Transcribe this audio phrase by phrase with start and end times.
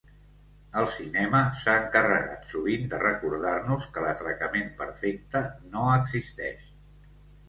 [0.79, 5.43] El cinema s'ha encarregat, sovint, de recordar-nos que l'atracament perfecte
[5.77, 6.65] no existeix.